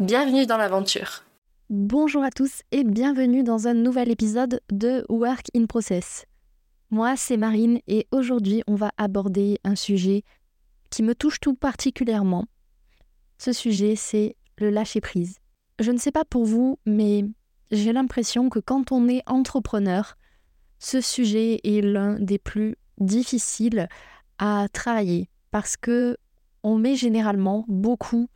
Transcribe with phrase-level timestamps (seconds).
[0.00, 1.22] Bienvenue dans l'aventure.
[1.70, 6.26] Bonjour à tous et bienvenue dans un nouvel épisode de Work in Process.
[6.90, 10.24] Moi, c'est Marine et aujourd'hui, on va aborder un sujet
[10.90, 12.46] qui me touche tout particulièrement.
[13.38, 15.38] Ce sujet, c'est le lâcher-prise.
[15.78, 17.24] Je ne sais pas pour vous, mais
[17.70, 20.16] j'ai l'impression que quand on est entrepreneur,
[20.80, 23.88] ce sujet est l'un des plus difficiles
[24.38, 26.16] à travailler parce que
[26.64, 28.28] on met généralement beaucoup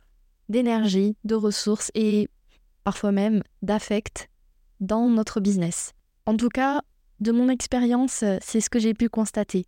[0.49, 2.27] d'énergie, de ressources et
[2.83, 4.29] parfois même d'affect
[4.79, 5.93] dans notre business.
[6.25, 6.81] En tout cas,
[7.19, 9.65] de mon expérience, c'est ce que j'ai pu constater.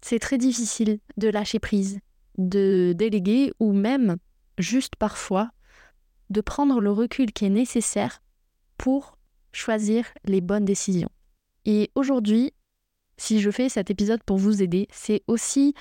[0.00, 2.00] C'est très difficile de lâcher prise,
[2.38, 4.16] de déléguer ou même,
[4.58, 5.50] juste parfois,
[6.30, 8.22] de prendre le recul qui est nécessaire
[8.78, 9.16] pour
[9.52, 11.10] choisir les bonnes décisions.
[11.64, 12.52] Et aujourd'hui,
[13.16, 15.74] si je fais cet épisode pour vous aider, c'est aussi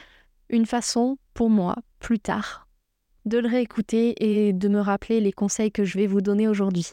[0.49, 2.67] une façon pour moi, plus tard,
[3.25, 6.91] de le réécouter et de me rappeler les conseils que je vais vous donner aujourd'hui.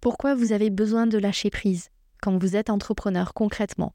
[0.00, 1.88] Pourquoi vous avez besoin de lâcher prise
[2.20, 3.94] quand vous êtes entrepreneur concrètement?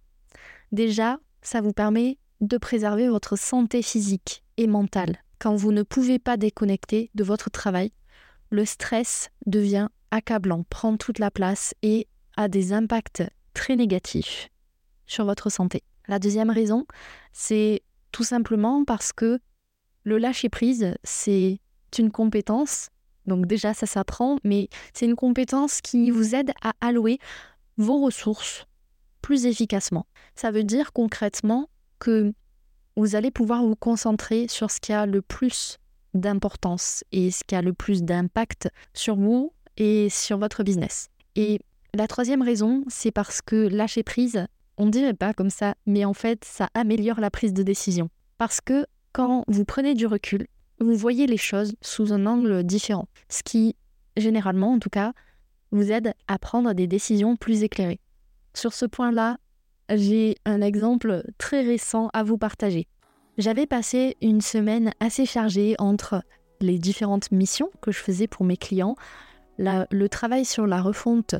[0.72, 5.24] Déjà, ça vous permet de préserver votre santé physique et mentale.
[5.40, 7.92] Quand vous ne pouvez pas déconnecter de votre travail,
[8.50, 13.24] le stress devient accablant, prend toute la place et a des impacts
[13.54, 14.50] très négatifs
[15.06, 15.84] sur votre santé.
[16.10, 16.88] La deuxième raison,
[17.34, 19.40] c'est tout simplement parce que
[20.04, 21.60] le lâcher-prise, c'est
[22.00, 22.90] une compétence.
[23.28, 27.20] Donc déjà, ça s'apprend, mais c'est une compétence qui vous aide à allouer
[27.78, 28.66] vos ressources
[29.22, 30.08] plus efficacement.
[30.34, 31.70] Ça veut dire concrètement
[32.00, 32.34] que
[32.96, 35.78] vous allez pouvoir vous concentrer sur ce qui a le plus
[36.16, 41.10] d'importance et ce qui a le plus d'impact sur vous et sur votre business.
[41.36, 41.60] Et
[41.94, 44.48] la troisième raison, c'est parce que lâcher prise,
[44.80, 48.10] on ne dirait pas comme ça, mais en fait, ça améliore la prise de décision.
[48.38, 50.48] Parce que quand vous prenez du recul,
[50.80, 53.76] vous voyez les choses sous un angle différent, ce qui,
[54.16, 55.12] généralement en tout cas,
[55.72, 58.00] vous aide à prendre des décisions plus éclairées.
[58.54, 59.38] Sur ce point-là,
[59.94, 62.88] j'ai un exemple très récent à vous partager.
[63.38, 66.24] J'avais passé une semaine assez chargée entre
[66.62, 68.96] les différentes missions que je faisais pour mes clients,
[69.58, 71.36] le travail sur la refonte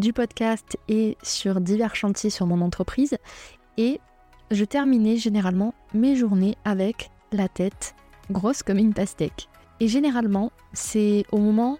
[0.00, 3.16] du podcast et sur divers chantiers sur mon entreprise.
[3.76, 4.00] Et
[4.50, 7.94] je terminais généralement mes journées avec la tête
[8.30, 9.48] grosse comme une pastèque.
[9.78, 11.78] Et généralement, c'est au moment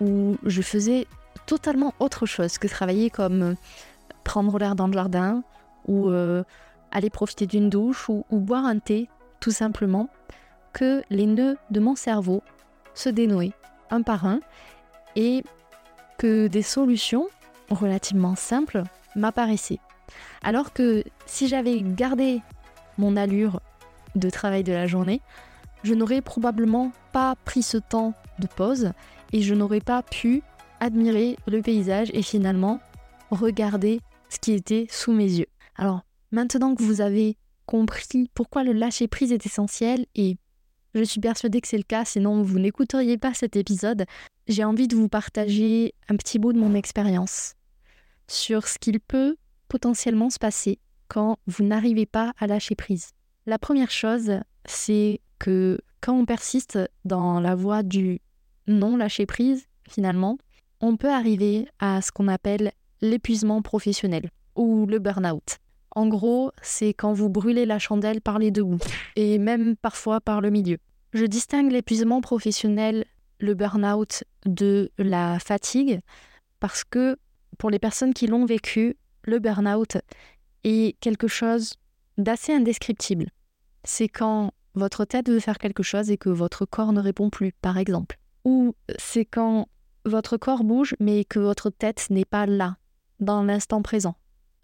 [0.00, 1.06] où je faisais
[1.46, 3.56] totalement autre chose que travailler comme
[4.24, 5.42] prendre l'air dans le jardin
[5.86, 6.42] ou euh,
[6.90, 9.08] aller profiter d'une douche ou, ou boire un thé,
[9.40, 10.08] tout simplement,
[10.72, 12.42] que les nœuds de mon cerveau
[12.94, 13.52] se dénouaient
[13.90, 14.40] un par un
[15.14, 15.44] et
[16.18, 17.28] que des solutions
[17.70, 18.82] relativement simple
[19.14, 19.80] m'apparaissait.
[20.42, 22.40] Alors que si j'avais gardé
[22.98, 23.60] mon allure
[24.14, 25.20] de travail de la journée,
[25.82, 28.92] je n'aurais probablement pas pris ce temps de pause
[29.32, 30.42] et je n'aurais pas pu
[30.80, 32.80] admirer le paysage et finalement
[33.30, 35.46] regarder ce qui était sous mes yeux.
[35.76, 36.02] Alors
[36.32, 40.36] maintenant que vous avez compris pourquoi le lâcher prise est essentiel et
[40.98, 44.06] je suis persuadée que c'est le cas, sinon vous n'écouteriez pas cet épisode,
[44.48, 47.54] j'ai envie de vous partager un petit bout de mon expérience
[48.28, 49.36] sur ce qu'il peut
[49.68, 53.10] potentiellement se passer quand vous n'arrivez pas à lâcher prise.
[53.46, 58.20] La première chose, c'est que quand on persiste dans la voie du
[58.66, 60.38] non lâcher prise, finalement,
[60.80, 65.58] on peut arriver à ce qu'on appelle l'épuisement professionnel ou le burn-out.
[65.96, 68.84] En gros, c'est quand vous brûlez la chandelle par les deux bouts,
[69.16, 70.76] et même parfois par le milieu.
[71.14, 73.06] Je distingue l'épuisement professionnel,
[73.40, 76.00] le burn-out, de la fatigue,
[76.60, 77.16] parce que
[77.56, 79.96] pour les personnes qui l'ont vécu, le burn-out
[80.64, 81.76] est quelque chose
[82.18, 83.30] d'assez indescriptible.
[83.84, 87.52] C'est quand votre tête veut faire quelque chose et que votre corps ne répond plus,
[87.62, 88.18] par exemple.
[88.44, 89.66] Ou c'est quand
[90.04, 92.76] votre corps bouge mais que votre tête n'est pas là,
[93.18, 94.14] dans l'instant présent.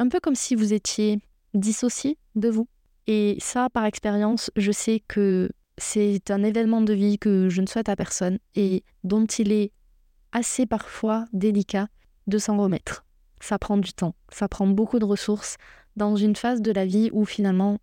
[0.03, 1.21] Un peu comme si vous étiez
[1.55, 2.67] dissocié de vous.
[3.07, 7.69] Et ça, par expérience, je sais que c'est un événement de vie que je ne
[7.69, 9.71] souhaite à personne et dont il est
[10.33, 11.87] assez parfois délicat
[12.27, 13.05] de s'en remettre.
[13.39, 15.57] Ça prend du temps, ça prend beaucoup de ressources
[15.95, 17.79] dans une phase de la vie où finalement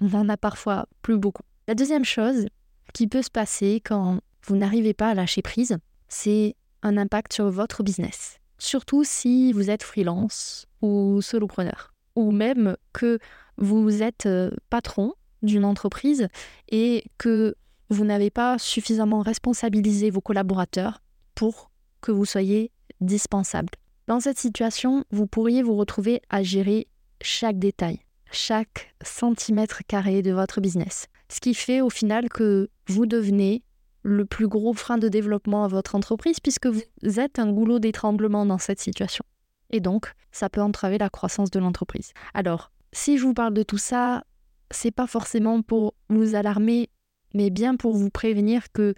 [0.00, 1.42] on n'en a parfois plus beaucoup.
[1.68, 2.46] La deuxième chose
[2.94, 5.76] qui peut se passer quand vous n'arrivez pas à lâcher prise,
[6.08, 8.39] c'est un impact sur votre business.
[8.60, 13.18] Surtout si vous êtes freelance ou solopreneur, ou même que
[13.56, 16.28] vous êtes euh, patron d'une entreprise
[16.68, 17.54] et que
[17.88, 21.00] vous n'avez pas suffisamment responsabilisé vos collaborateurs
[21.34, 21.70] pour
[22.02, 22.70] que vous soyez
[23.00, 23.70] dispensable.
[24.06, 26.86] Dans cette situation, vous pourriez vous retrouver à gérer
[27.22, 31.06] chaque détail, chaque centimètre carré de votre business.
[31.30, 33.62] Ce qui fait au final que vous devenez
[34.02, 38.46] le plus gros frein de développement à votre entreprise puisque vous êtes un goulot d'étranglement
[38.46, 39.24] dans cette situation.
[39.70, 42.12] Et donc, ça peut entraver la croissance de l'entreprise.
[42.34, 44.24] Alors, si je vous parle de tout ça,
[44.70, 46.90] c'est pas forcément pour vous alarmer,
[47.34, 48.94] mais bien pour vous prévenir que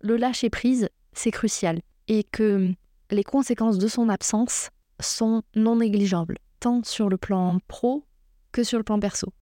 [0.00, 2.70] le lâcher prise, c'est crucial et que
[3.10, 8.04] les conséquences de son absence sont non négligeables, tant sur le plan pro
[8.52, 9.32] que sur le plan perso.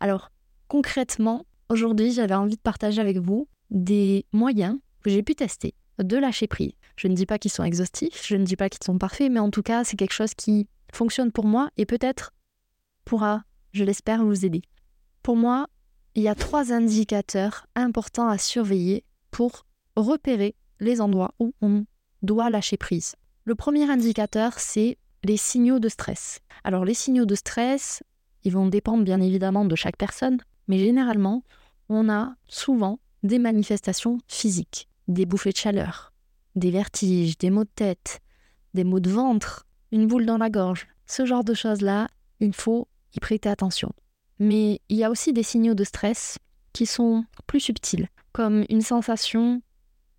[0.00, 0.30] Alors,
[0.68, 6.16] concrètement, aujourd'hui, j'avais envie de partager avec vous des moyens que j'ai pu tester de
[6.16, 6.72] lâcher prise.
[6.96, 9.40] Je ne dis pas qu'ils sont exhaustifs, je ne dis pas qu'ils sont parfaits, mais
[9.40, 12.32] en tout cas, c'est quelque chose qui fonctionne pour moi et peut-être
[13.04, 14.62] pourra, je l'espère, vous aider.
[15.22, 15.68] Pour moi,
[16.14, 19.66] il y a trois indicateurs importants à surveiller pour
[19.96, 21.84] repérer les endroits où on
[22.22, 23.14] doit lâcher prise.
[23.44, 26.40] Le premier indicateur, c'est les signaux de stress.
[26.64, 28.02] Alors les signaux de stress,
[28.46, 30.38] ils vont dépendre bien évidemment de chaque personne,
[30.68, 31.42] mais généralement,
[31.88, 36.12] on a souvent des manifestations physiques, des bouffées de chaleur,
[36.54, 38.20] des vertiges, des maux de tête,
[38.72, 40.86] des maux de ventre, une boule dans la gorge.
[41.06, 42.06] Ce genre de choses-là,
[42.38, 43.92] il faut y prêter attention.
[44.38, 46.38] Mais il y a aussi des signaux de stress
[46.72, 49.60] qui sont plus subtils, comme une sensation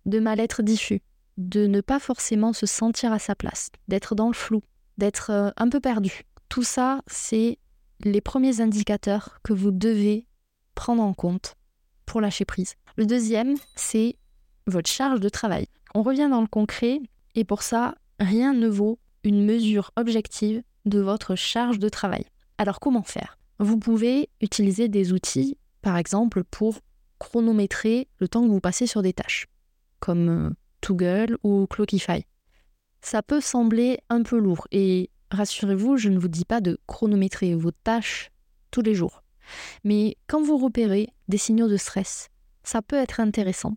[0.04, 1.00] de mal-être diffus,
[1.38, 4.60] de ne pas forcément se sentir à sa place, d'être dans le flou,
[4.98, 6.24] d'être euh, un peu perdu.
[6.50, 7.58] Tout ça, c'est
[8.04, 10.26] les premiers indicateurs que vous devez
[10.74, 11.54] prendre en compte
[12.06, 12.74] pour lâcher prise.
[12.96, 14.16] Le deuxième, c'est
[14.66, 15.66] votre charge de travail.
[15.94, 17.00] On revient dans le concret
[17.34, 22.24] et pour ça, rien ne vaut une mesure objective de votre charge de travail.
[22.56, 23.38] Alors comment faire?
[23.58, 26.78] Vous pouvez utiliser des outils, par exemple, pour
[27.18, 29.48] chronométrer le temps que vous passez sur des tâches,
[29.98, 30.50] comme euh,
[30.80, 32.24] Toggle ou Clockify.
[33.00, 37.54] Ça peut sembler un peu lourd et rassurez-vous, je ne vous dis pas de chronométrer
[37.54, 38.30] vos tâches
[38.70, 39.22] tous les jours.
[39.84, 42.28] Mais quand vous repérez des signaux de stress,
[42.62, 43.76] ça peut être intéressant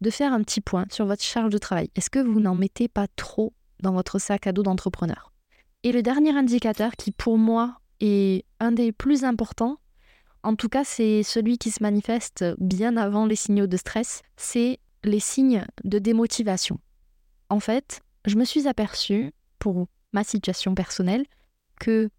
[0.00, 1.90] de faire un petit point sur votre charge de travail.
[1.94, 5.32] Est-ce que vous n'en mettez pas trop dans votre sac à dos d'entrepreneur?
[5.82, 9.78] Et le dernier indicateur qui pour moi est un des plus importants,
[10.42, 14.78] en tout cas c'est celui qui se manifeste bien avant les signaux de stress, c'est
[15.04, 16.78] les signes de démotivation.
[17.50, 21.24] En fait, je me suis aperçue, pour ma situation personnelle,
[21.78, 22.10] que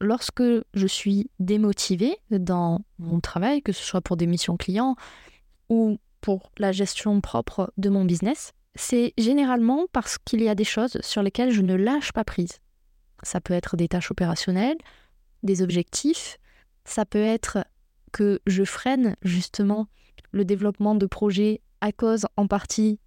[0.00, 0.42] lorsque
[0.74, 4.96] je suis démotivée dans mon travail, que ce soit pour des missions clients
[5.68, 10.64] ou pour la gestion propre de mon business, c'est généralement parce qu'il y a des
[10.64, 12.58] choses sur lesquelles je ne lâche pas prise.
[13.22, 14.76] Ça peut être des tâches opérationnelles,
[15.42, 16.38] des objectifs,
[16.84, 17.64] ça peut être
[18.12, 19.88] que je freine justement
[20.32, 22.98] le développement de projets à cause en partie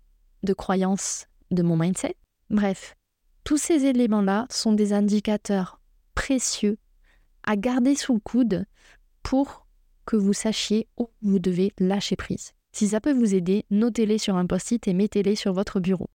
[0.43, 2.15] de croyances de mon mindset.
[2.49, 2.95] Bref,
[3.49, 5.81] tous ces éléments-là sont des indicateurs
[6.13, 6.77] précieux
[7.41, 8.67] à garder sous le coude
[9.23, 9.65] pour
[10.05, 12.51] que vous sachiez où vous devez lâcher prise.
[12.73, 16.11] Si ça peut vous aider, notez-les sur un post-it et mettez-les sur votre bureau.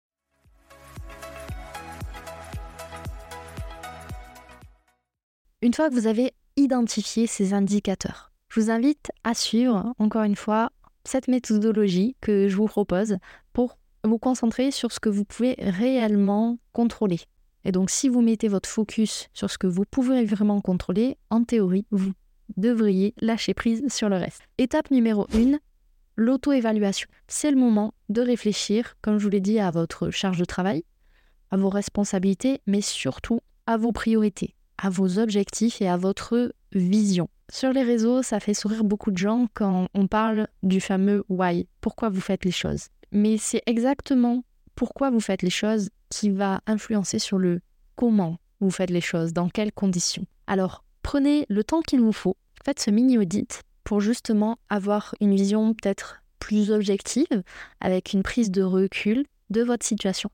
[5.64, 10.36] Une fois que vous avez identifié ces indicateurs, je vous invite à suivre, encore une
[10.36, 10.72] fois,
[11.04, 13.18] cette méthodologie que je vous propose
[13.54, 17.20] pour vous concentrer sur ce que vous pouvez réellement contrôler.
[17.66, 21.44] Et donc si vous mettez votre focus sur ce que vous pouvez vraiment contrôler, en
[21.44, 22.12] théorie, vous
[22.58, 24.42] devriez lâcher prise sur le reste.
[24.58, 25.58] Étape numéro 1,
[26.18, 27.08] l'auto-évaluation.
[27.28, 30.84] C'est le moment de réfléchir, comme je vous l'ai dit, à votre charge de travail,
[31.52, 37.30] à vos responsabilités, mais surtout à vos priorités, à vos objectifs et à votre vision.
[37.50, 41.68] Sur les réseaux, ça fait sourire beaucoup de gens quand on parle du fameux why,
[41.82, 42.88] pourquoi vous faites les choses?
[43.14, 44.44] Mais c'est exactement
[44.76, 47.62] pourquoi vous faites les choses qui va influencer sur le
[47.96, 50.26] comment vous faites les choses, dans quelles conditions.
[50.48, 55.74] Alors, prenez le temps qu'il vous faut, faites ce mini-audit pour justement avoir une vision
[55.74, 57.44] peut-être plus objective,
[57.80, 60.30] avec une prise de recul de votre situation.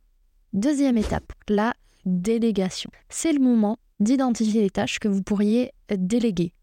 [0.53, 1.73] Deuxième étape, la
[2.05, 2.89] délégation.
[3.09, 6.53] C'est le moment d'identifier les tâches que vous pourriez déléguer,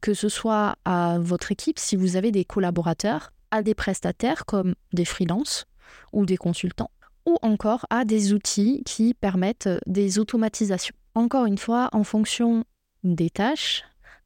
[0.00, 4.74] que ce soit à votre équipe si vous avez des collaborateurs, à des prestataires comme
[4.92, 5.66] des freelances
[6.12, 6.90] ou des consultants,
[7.24, 10.96] ou encore à des outils qui permettent des automatisations.
[11.14, 12.64] Encore une fois, en fonction
[13.04, 13.84] des tâches,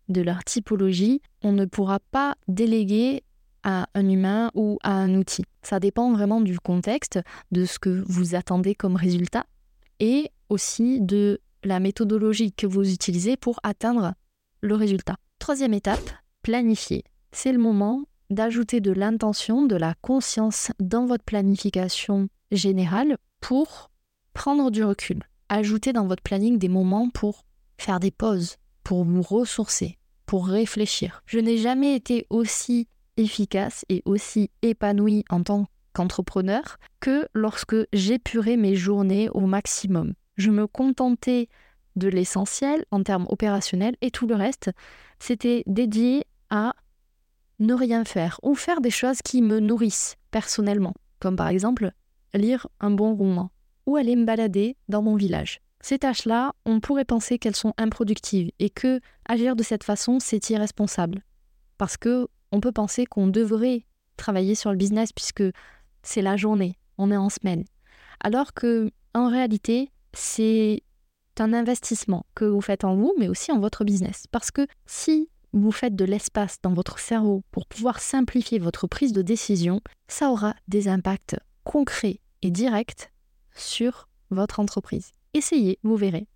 [0.09, 3.23] de leur typologie, on ne pourra pas déléguer
[3.65, 5.45] à un humain ou à un outil.
[5.61, 7.21] Ça dépend vraiment du contexte,
[7.53, 9.45] de ce que vous attendez comme résultat
[10.01, 14.15] et aussi de la méthodologie que vous utilisez pour atteindre
[14.63, 15.17] le résultat.
[15.39, 17.05] Troisième étape, planifier.
[17.31, 23.91] C'est le moment d'ajouter de l'intention, de la conscience dans votre planification générale pour
[24.35, 25.23] prendre du recul.
[25.49, 27.45] Ajouter dans votre planning des moments pour
[27.79, 31.23] faire des pauses, pour vous ressourcer, pour réfléchir.
[31.27, 38.57] Je n'ai jamais été aussi efficace et aussi épanouie en tant qu'entrepreneur que lorsque j'épurais
[38.57, 40.15] mes journées au maximum.
[40.37, 41.49] Je me contentais
[41.97, 44.71] de l'essentiel en termes opérationnels et tout le reste,
[45.19, 46.75] c'était dédié à
[47.59, 51.93] ne rien faire ou faire des choses qui me nourrissent personnellement, comme par exemple
[52.35, 53.51] lire un bon roman
[53.87, 55.61] ou aller me balader dans mon village.
[55.81, 60.51] Ces tâches-là, on pourrait penser qu'elles sont improductives et que agir de cette façon, c'est
[60.51, 61.23] irresponsable.
[61.79, 63.85] Parce que on peut penser qu'on devrait
[64.17, 65.45] travailler sur le business puisque
[66.03, 67.65] c'est la journée, on est en semaine.
[68.21, 70.83] Alors que en réalité, c'est
[71.39, 74.27] un investissement que vous faites en vous, mais aussi en votre business.
[74.31, 79.13] Parce que si vous faites de l'espace dans votre cerveau pour pouvoir simplifier votre prise
[79.13, 83.11] de décision, ça aura des impacts concrets et directs
[83.55, 85.13] sur votre entreprise.
[85.35, 86.27] Essayez, vous verrez.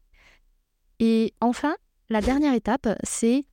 [0.98, 1.74] Et enfin,
[2.10, 3.44] la dernière étape, c'est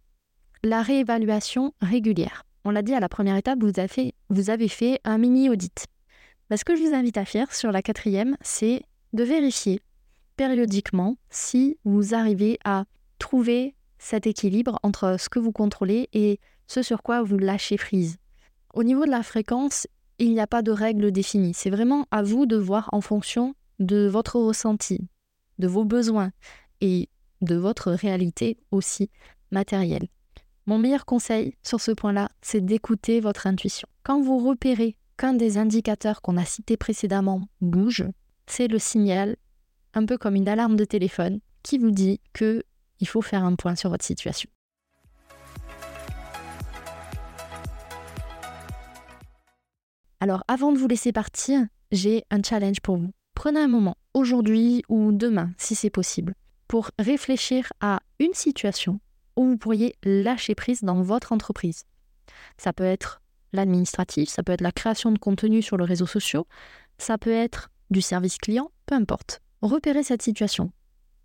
[0.63, 2.43] la réévaluation régulière.
[2.65, 5.87] On l'a dit à la première étape, vous avez fait, un mini audit.
[6.49, 9.81] Bah, ce que je vous invite à faire sur la quatrième, c'est de vérifier
[10.35, 12.85] périodiquement si vous arrivez à
[13.17, 18.17] trouver cet équilibre entre ce que vous contrôlez et ce sur quoi vous lâchez prise.
[18.73, 19.87] Au niveau de la fréquence,
[20.17, 21.53] il n'y a pas de règle définie.
[21.53, 25.07] C'est vraiment à vous de voir en fonction de votre ressenti,
[25.59, 26.31] de vos besoins
[26.81, 27.09] et
[27.41, 29.09] de votre réalité aussi
[29.51, 30.07] matérielle.
[30.65, 33.87] Mon meilleur conseil sur ce point-là, c'est d'écouter votre intuition.
[34.03, 38.05] Quand vous repérez qu'un des indicateurs qu'on a cités précédemment bouge,
[38.45, 39.35] c'est le signal
[39.93, 42.63] un peu comme une alarme de téléphone qui vous dit que
[42.99, 44.49] il faut faire un point sur votre situation.
[50.21, 53.11] Alors avant de vous laisser partir, j'ai un challenge pour vous.
[53.35, 56.35] Prenez un moment, aujourd'hui ou demain, si c'est possible,
[56.67, 58.99] pour réfléchir à une situation
[59.37, 61.85] où vous pourriez lâcher prise dans votre entreprise.
[62.57, 63.21] Ça peut être
[63.53, 66.45] l'administratif, ça peut être la création de contenu sur les réseaux sociaux,
[66.97, 69.41] ça peut être du service client, peu importe.
[69.61, 70.71] Repérez cette situation.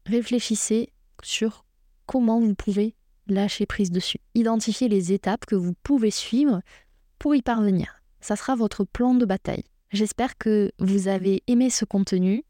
[0.07, 1.64] Réfléchissez sur
[2.07, 2.95] comment vous pouvez
[3.27, 4.19] lâcher prise dessus.
[4.35, 6.61] Identifiez les étapes que vous pouvez suivre
[7.19, 8.03] pour y parvenir.
[8.21, 9.65] Ça sera votre plan de bataille.
[9.91, 12.45] J'espère que vous avez aimé ce contenu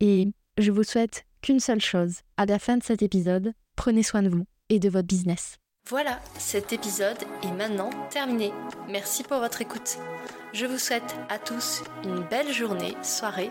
[0.00, 2.20] et je vous souhaite qu'une seule chose.
[2.36, 5.56] À la fin de cet épisode, prenez soin de vous et de votre business.
[5.88, 8.52] Voilà, cet épisode est maintenant terminé.
[8.88, 9.98] Merci pour votre écoute.
[10.52, 13.50] Je vous souhaite à tous une belle journée, soirée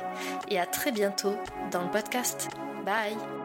[0.50, 1.36] et à très bientôt
[1.72, 2.50] dans le podcast.
[2.86, 3.45] Bye